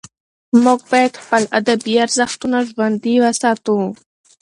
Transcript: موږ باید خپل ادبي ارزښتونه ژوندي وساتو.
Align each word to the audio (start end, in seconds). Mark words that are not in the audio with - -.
موږ 0.63 0.79
باید 0.91 1.19
خپل 1.23 1.43
ادبي 1.59 1.93
ارزښتونه 2.05 2.57
ژوندي 2.69 3.15
وساتو. 3.23 3.77